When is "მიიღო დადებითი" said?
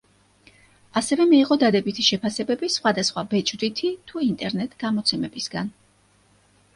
1.33-2.05